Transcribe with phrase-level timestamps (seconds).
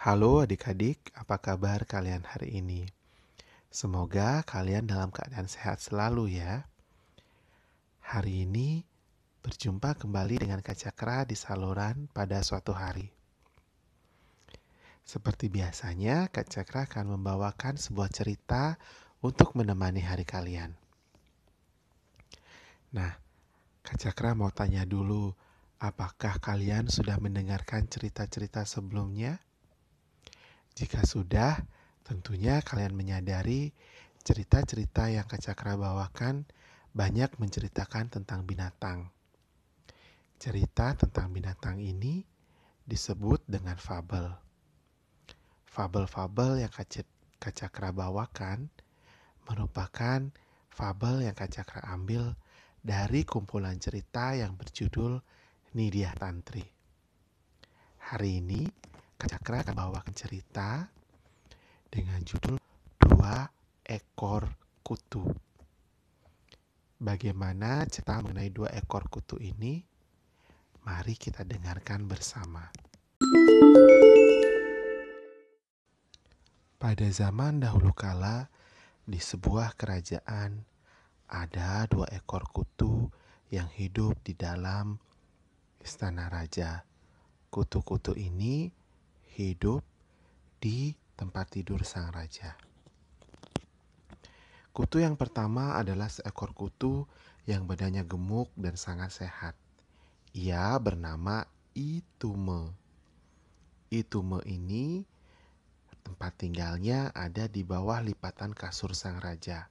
[0.00, 2.88] Halo adik-adik, apa kabar kalian hari ini?
[3.68, 6.64] Semoga kalian dalam keadaan sehat selalu ya.
[8.08, 8.80] Hari ini
[9.44, 13.12] berjumpa kembali dengan Kak Cakra di saluran pada suatu hari.
[15.04, 18.80] Seperti biasanya, Kak Cakra akan membawakan sebuah cerita
[19.20, 20.72] untuk menemani hari kalian.
[22.96, 23.20] Nah,
[23.84, 25.36] Kak Cakra mau tanya dulu,
[25.76, 29.44] apakah kalian sudah mendengarkan cerita-cerita sebelumnya?
[30.80, 31.60] Jika sudah,
[32.08, 33.68] tentunya kalian menyadari
[34.24, 36.48] cerita-cerita yang Kak Cakra bawakan
[36.96, 39.12] banyak menceritakan tentang binatang.
[40.40, 42.24] Cerita tentang binatang ini
[42.88, 44.32] disebut dengan fabel.
[45.68, 48.72] Fabel-fabel yang Kak Cakra bawakan
[49.52, 50.32] merupakan
[50.72, 52.40] fabel yang Kak Cakra ambil
[52.80, 55.20] dari kumpulan cerita yang berjudul
[55.76, 56.64] Nidia Tantri.
[58.00, 58.64] Hari ini
[59.20, 60.88] Kak Cakra akan bawakan cerita
[61.92, 62.56] dengan judul
[62.96, 63.44] Dua
[63.84, 64.48] Ekor
[64.80, 65.28] Kutu.
[66.96, 69.84] Bagaimana cerita mengenai dua ekor kutu ini?
[70.88, 72.72] Mari kita dengarkan bersama.
[76.80, 78.48] Pada zaman dahulu kala,
[79.04, 80.64] di sebuah kerajaan,
[81.28, 83.12] ada dua ekor kutu
[83.52, 84.96] yang hidup di dalam
[85.84, 86.88] istana raja.
[87.52, 88.79] Kutu-kutu ini
[89.36, 89.84] hidup
[90.58, 92.56] di tempat tidur sang raja.
[94.70, 97.04] Kutu yang pertama adalah seekor kutu
[97.44, 99.54] yang badannya gemuk dan sangat sehat.
[100.32, 102.70] Ia bernama Itume.
[103.90, 105.02] Itume ini
[106.06, 109.70] tempat tinggalnya ada di bawah lipatan kasur sang raja.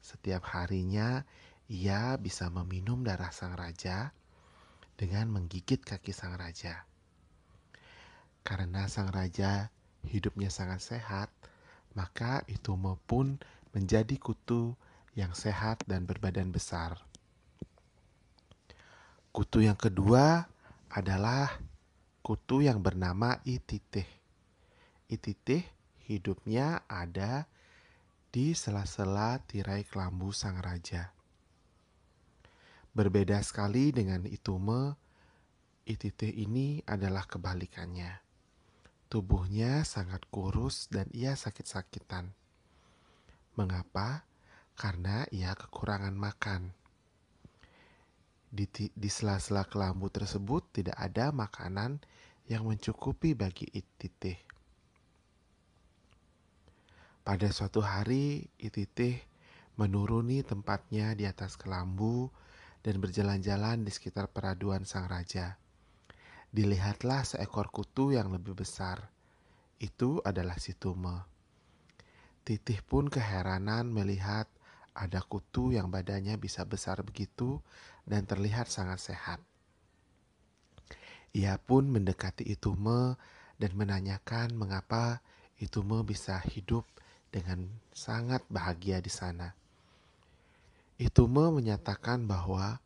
[0.00, 1.24] Setiap harinya
[1.70, 4.12] ia bisa meminum darah sang raja
[4.96, 6.89] dengan menggigit kaki sang raja.
[8.40, 9.68] Karena sang raja
[10.06, 11.28] hidupnya sangat sehat,
[11.92, 12.74] maka itu
[13.04, 13.36] pun
[13.70, 14.74] menjadi kutu
[15.14, 16.98] yang sehat dan berbadan besar.
[19.30, 20.50] Kutu yang kedua
[20.90, 21.62] adalah
[22.24, 24.06] kutu yang bernama Ititeh.
[25.06, 25.62] Ititeh
[26.10, 27.46] hidupnya ada
[28.30, 31.14] di sela-sela tirai kelambu sang raja.
[32.90, 34.98] Berbeda sekali dengan Itume,
[35.86, 38.29] Ititeh ini adalah kebalikannya.
[39.10, 42.30] Tubuhnya sangat kurus dan ia sakit-sakitan.
[43.58, 44.22] Mengapa?
[44.78, 46.70] Karena ia kekurangan makan.
[48.54, 48.70] Di,
[49.10, 51.98] sela-sela kelambu tersebut tidak ada makanan
[52.46, 54.38] yang mencukupi bagi Ititeh.
[57.26, 59.26] Pada suatu hari, Ititeh
[59.74, 62.30] menuruni tempatnya di atas kelambu
[62.86, 65.58] dan berjalan-jalan di sekitar peraduan sang raja
[66.50, 69.10] dilihatlah seekor kutu yang lebih besar.
[69.80, 71.24] Itu adalah si Tume.
[72.42, 74.50] Titih pun keheranan melihat
[74.90, 77.62] ada kutu yang badannya bisa besar begitu
[78.04, 79.40] dan terlihat sangat sehat.
[81.30, 83.14] Ia pun mendekati Itume
[83.62, 85.22] dan menanyakan mengapa
[85.62, 86.82] Itume bisa hidup
[87.30, 89.54] dengan sangat bahagia di sana.
[90.98, 92.82] Itume menyatakan bahwa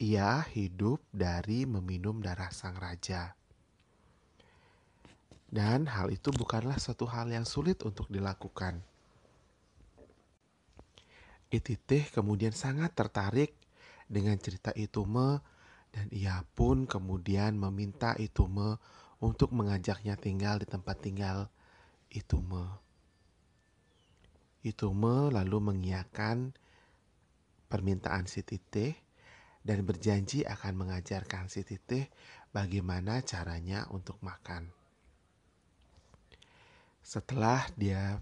[0.00, 3.36] ia hidup dari meminum darah sang raja.
[5.44, 8.80] Dan hal itu bukanlah suatu hal yang sulit untuk dilakukan.
[11.52, 13.52] Ititeh kemudian sangat tertarik
[14.08, 15.44] dengan cerita Itume
[15.92, 18.80] dan ia pun kemudian meminta Itume
[19.20, 21.52] untuk mengajaknya tinggal di tempat tinggal
[22.08, 22.72] Itume.
[24.64, 26.56] Itume lalu mengiyakan
[27.68, 29.09] permintaan si Titeh
[29.60, 32.08] dan berjanji akan mengajarkan si Titih
[32.50, 34.72] bagaimana caranya untuk makan.
[37.00, 38.20] Setelah dia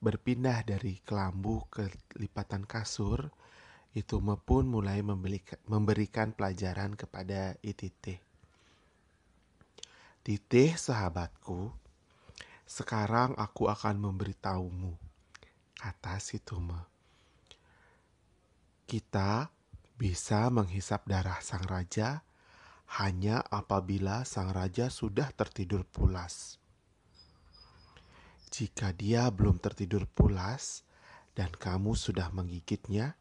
[0.00, 3.28] berpindah dari kelambu ke lipatan kasur,
[3.90, 5.02] itu pun mulai
[5.66, 8.22] memberikan pelajaran kepada Ititih.
[10.22, 11.74] Titih sahabatku,
[12.68, 14.94] sekarang aku akan memberitahumu,
[15.74, 16.86] kata si Tume.
[18.86, 19.50] Kita
[20.00, 22.24] bisa menghisap darah sang raja
[22.96, 26.56] hanya apabila sang raja sudah tertidur pulas.
[28.48, 30.88] Jika dia belum tertidur pulas
[31.36, 33.12] dan kamu sudah menggigitnya,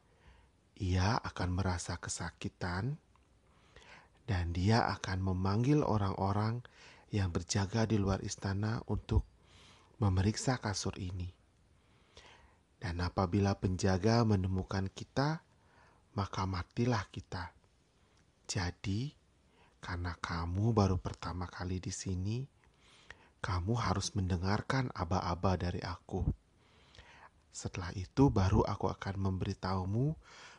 [0.80, 2.96] ia akan merasa kesakitan
[4.24, 6.64] dan dia akan memanggil orang-orang
[7.12, 9.28] yang berjaga di luar istana untuk
[10.00, 11.28] memeriksa kasur ini.
[12.80, 15.44] Dan apabila penjaga menemukan kita,
[16.19, 17.56] maka matilah kita.
[18.44, 19.16] Jadi,
[19.80, 22.44] karena kamu baru pertama kali di sini,
[23.39, 26.27] kamu harus mendengarkan aba-aba dari aku.
[27.56, 30.12] Setelah itu baru aku akan memberitahumu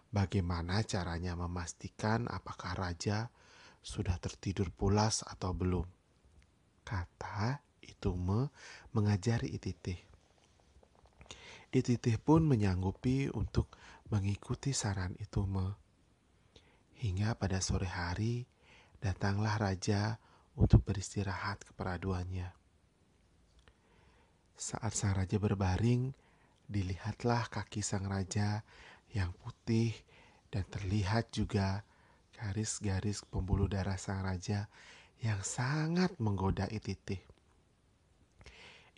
[0.08, 3.28] bagaimana caranya memastikan apakah raja
[3.84, 5.84] sudah tertidur pulas atau belum.
[6.88, 8.48] Kata Itume
[8.96, 10.00] mengajari Ititih.
[11.70, 13.76] Ititih pun menyanggupi untuk
[14.10, 15.78] mengikuti saran Itume.
[16.98, 18.44] Hingga pada sore hari,
[18.98, 20.18] datanglah raja
[20.58, 22.50] untuk beristirahat ke peraduannya.
[24.58, 26.12] Saat sang raja berbaring,
[26.68, 28.60] dilihatlah kaki sang raja
[29.16, 29.96] yang putih
[30.52, 31.86] dan terlihat juga
[32.36, 34.68] garis-garis pembuluh darah sang raja
[35.24, 37.22] yang sangat menggoda Ititih.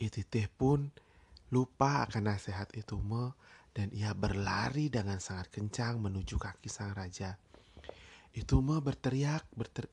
[0.00, 0.90] Ititih pun
[1.52, 3.36] lupa akan nasihat itu me
[3.72, 7.40] dan ia berlari dengan sangat kencang menuju kaki sang raja.
[8.32, 9.88] Itu me berteriak berter,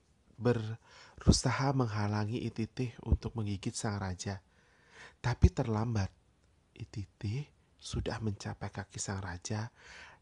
[1.16, 4.40] berusaha menghalangi Ititih untuk menggigit sang raja.
[5.20, 6.12] Tapi terlambat.
[6.80, 7.44] Ititi
[7.76, 9.68] sudah mencapai kaki sang raja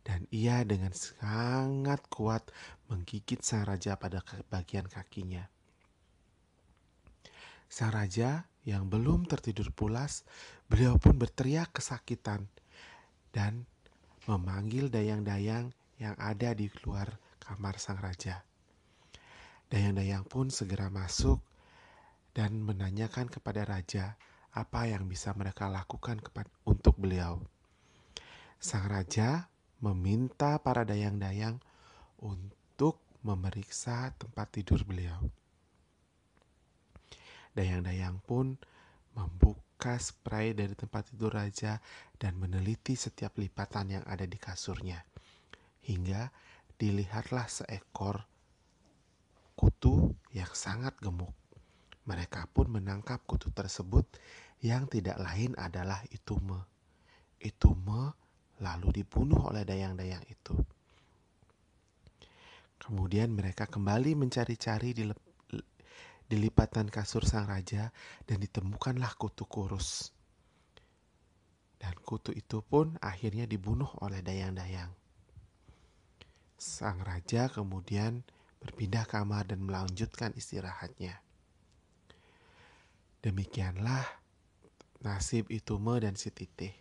[0.01, 2.49] dan ia dengan sangat kuat
[2.89, 5.45] menggigit sang raja pada bagian kakinya.
[7.69, 10.25] Sang raja yang belum tertidur pulas,
[10.65, 12.49] beliau pun berteriak kesakitan
[13.37, 13.69] dan
[14.25, 15.69] memanggil dayang-dayang
[16.01, 18.41] yang ada di luar kamar sang raja.
[19.69, 21.37] Dayang-dayang pun segera masuk
[22.33, 24.17] dan menanyakan kepada raja
[24.57, 26.17] apa yang bisa mereka lakukan
[26.65, 27.37] untuk beliau.
[28.57, 29.45] Sang raja
[29.85, 31.61] meminta para dayang-dayang
[32.17, 35.21] untuk memeriksa tempat tidur beliau.
[37.53, 38.57] Dayang-dayang pun
[39.13, 41.77] membuka spray dari tempat tidur raja
[42.17, 45.05] dan meneliti setiap lipatan yang ada di kasurnya.
[45.85, 46.33] Hingga
[46.81, 48.25] dilihatlah seekor
[49.57, 51.33] kutu yang sangat gemuk.
[52.05, 54.05] Mereka pun menangkap kutu tersebut
[54.61, 56.61] yang tidak lain adalah Itume.
[57.37, 58.13] Itume
[58.61, 60.55] lalu dibunuh oleh dayang-dayang itu.
[62.77, 65.03] Kemudian mereka kembali mencari-cari di,
[66.27, 67.95] di lipatan kasur sang raja
[68.27, 70.11] dan ditemukanlah kutu kurus.
[71.79, 74.91] Dan kutu itu pun akhirnya dibunuh oleh dayang-dayang.
[76.57, 78.27] Sang raja kemudian
[78.59, 81.23] berpindah kamar dan melanjutkan istirahatnya.
[83.23, 84.03] Demikianlah
[85.05, 86.73] nasib Itume dan si Titih.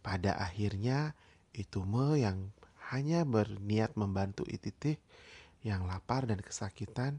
[0.00, 1.12] Pada akhirnya
[1.52, 2.54] Itume yang
[2.88, 4.96] hanya berniat membantu Ititih
[5.66, 7.18] yang lapar dan kesakitan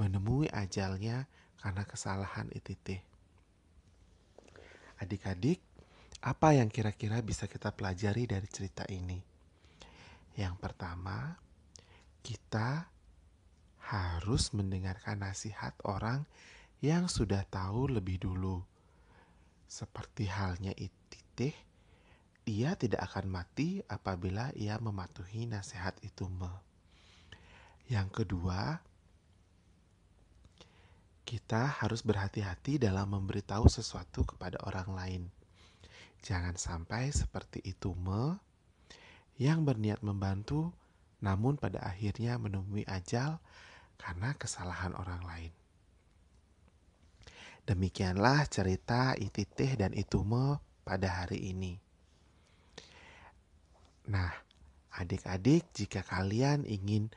[0.00, 1.28] menemui ajalnya
[1.60, 3.04] karena kesalahan Ititih.
[4.96, 5.60] Adik-adik,
[6.24, 9.20] apa yang kira-kira bisa kita pelajari dari cerita ini?
[10.40, 11.36] Yang pertama,
[12.24, 12.88] kita
[13.92, 16.24] harus mendengarkan nasihat orang
[16.80, 18.64] yang sudah tahu lebih dulu
[19.70, 21.54] seperti halnya Ititeh,
[22.48, 26.26] ia tidak akan mati apabila ia mematuhi nasihat itu.
[27.86, 28.82] Yang kedua,
[31.30, 35.22] kita harus berhati-hati dalam memberitahu sesuatu kepada orang lain.
[36.26, 38.34] Jangan sampai seperti itu me
[39.38, 40.74] yang berniat membantu
[41.22, 43.38] namun pada akhirnya menemui ajal
[43.94, 45.52] karena kesalahan orang lain.
[47.62, 51.78] Demikianlah cerita Ititeh dan Itume pada hari ini.
[54.10, 54.34] Nah,
[54.98, 57.14] adik-adik jika kalian ingin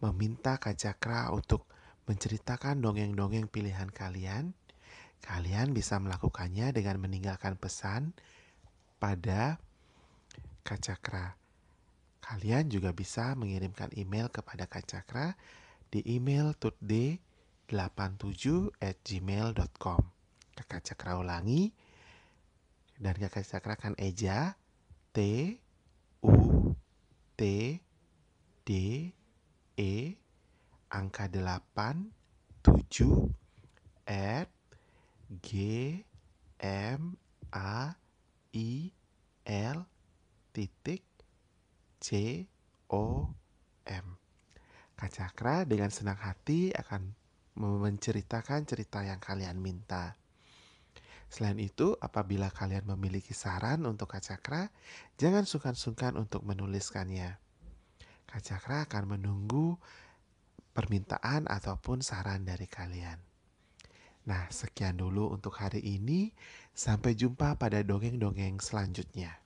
[0.00, 1.73] meminta Kak Cakra untuk
[2.04, 4.52] menceritakan dongeng-dongeng pilihan kalian,
[5.24, 8.12] kalian bisa melakukannya dengan meninggalkan pesan
[9.00, 9.60] pada
[10.64, 11.36] Kak Cakra.
[12.24, 15.36] Kalian juga bisa mengirimkan email kepada Kak Cakra
[15.92, 17.20] di email today
[17.68, 19.00] 87 at
[20.54, 21.72] Kakak Cakra ulangi
[22.98, 24.54] dan kakak Cakra akan eja
[25.10, 25.18] T
[26.22, 26.74] U
[27.34, 27.42] T
[28.62, 28.70] D
[29.74, 29.94] E
[30.94, 33.34] angka 8 7
[34.06, 34.46] at
[35.42, 35.50] G
[36.62, 37.18] M
[37.50, 37.98] A
[38.54, 38.70] I
[39.44, 39.78] L
[40.54, 41.02] titik
[41.98, 42.46] C
[42.94, 43.26] O
[43.82, 44.06] M
[44.94, 47.10] Kak Cakra dengan senang hati akan
[47.58, 50.14] menceritakan cerita yang kalian minta.
[51.26, 54.70] Selain itu, apabila kalian memiliki saran untuk Kak Cakra,
[55.18, 57.42] jangan sungkan-sungkan untuk menuliskannya.
[58.30, 59.74] Kak Cakra akan menunggu
[60.74, 63.22] permintaan ataupun saran dari kalian.
[64.26, 66.34] Nah, sekian dulu untuk hari ini.
[66.74, 69.43] Sampai jumpa pada dongeng-dongeng selanjutnya.